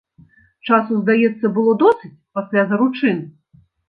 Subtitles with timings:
[0.69, 3.21] Часу, здаецца, было досыць пасля заручын?